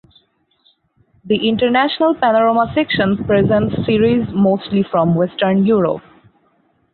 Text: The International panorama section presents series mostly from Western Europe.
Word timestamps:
The 1.25 1.47
International 1.47 2.15
panorama 2.15 2.71
section 2.73 3.23
presents 3.25 3.75
series 3.85 4.27
mostly 4.33 4.81
from 4.91 5.13
Western 5.13 5.63
Europe. 5.63 6.01